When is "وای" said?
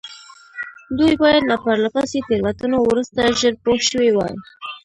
4.13-4.33